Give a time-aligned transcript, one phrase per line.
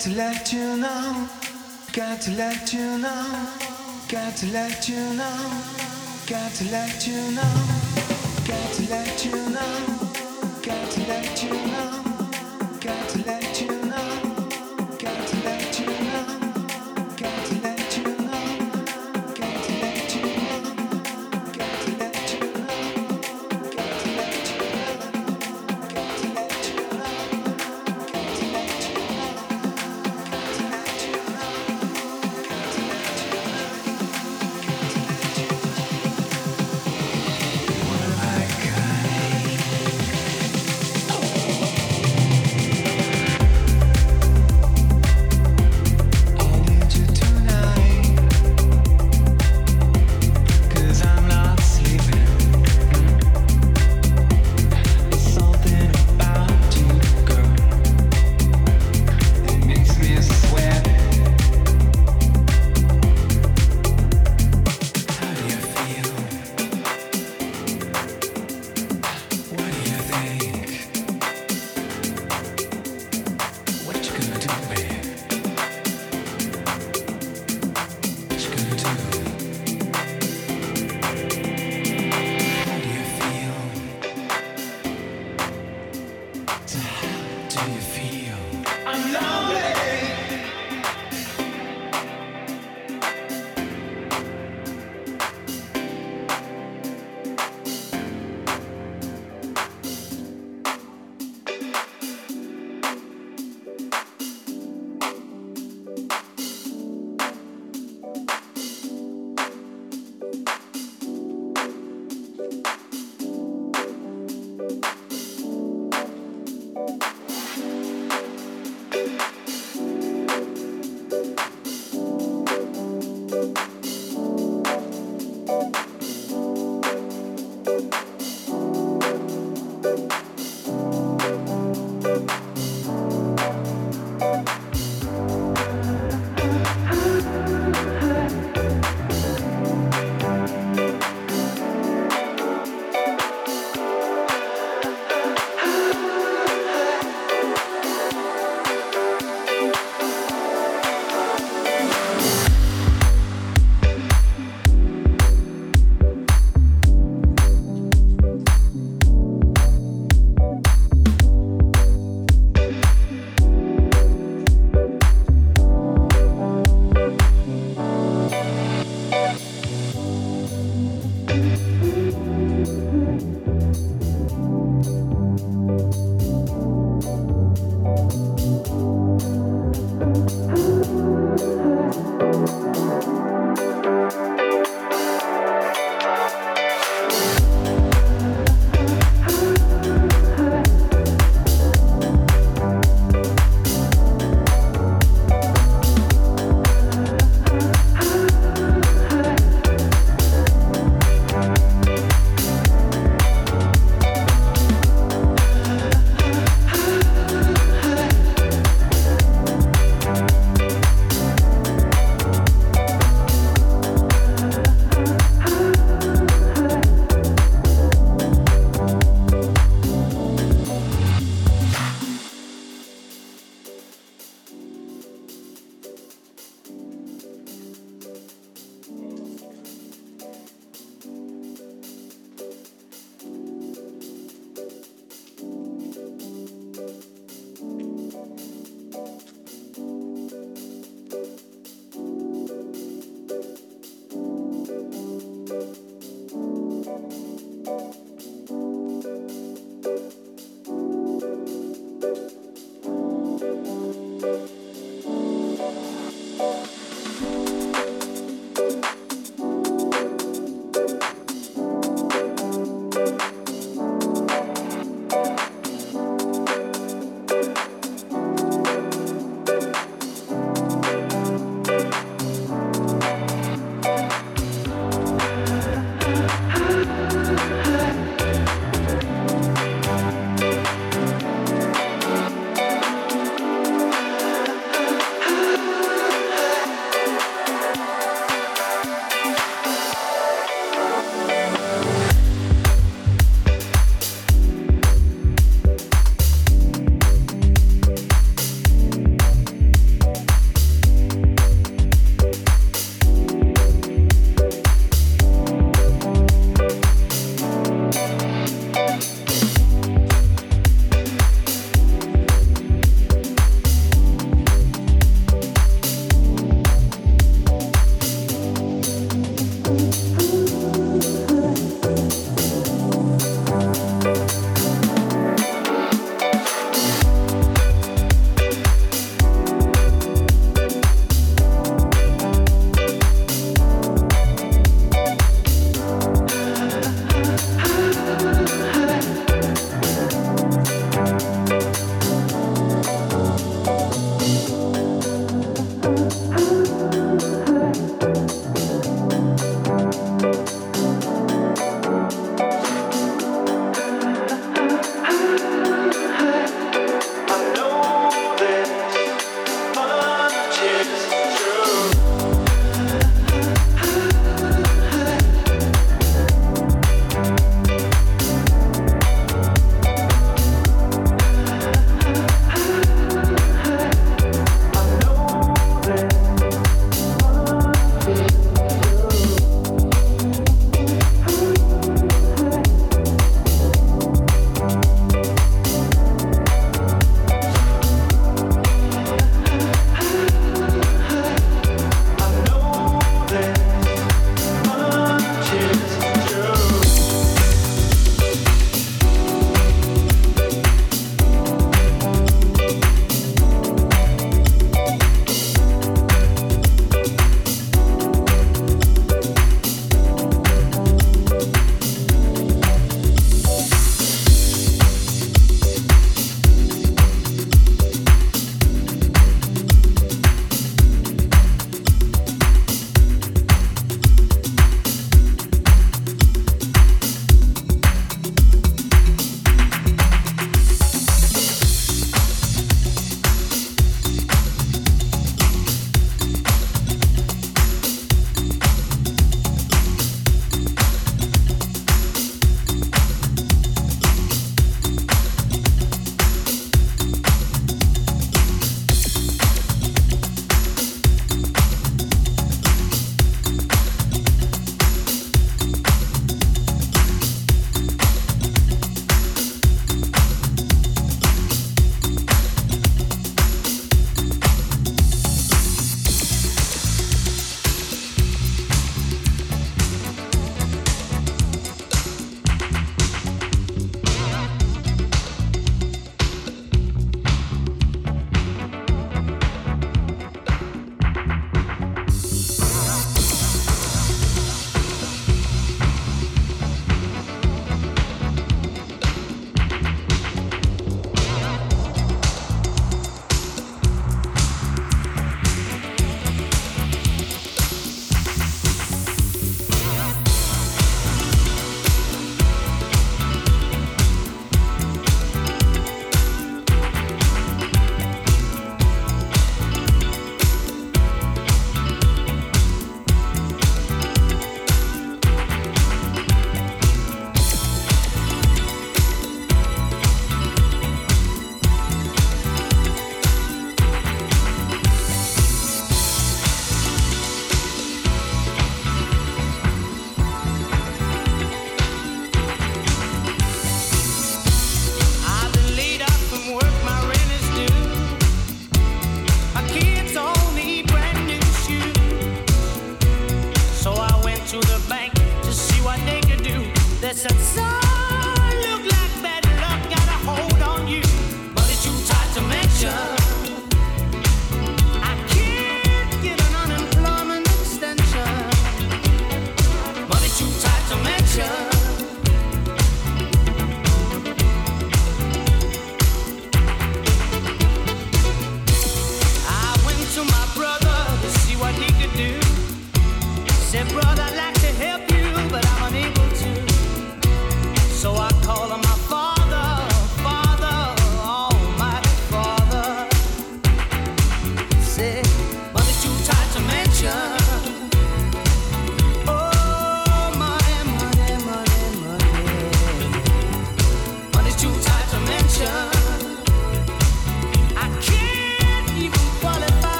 [0.00, 1.28] To let you know,
[1.92, 3.50] got to let you know,
[4.08, 5.64] got to let you know,
[6.26, 7.54] got to let you know,
[10.64, 11.97] got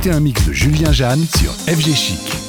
[0.00, 2.39] Écoutez un mix de Julien Jeanne sur FG Chic.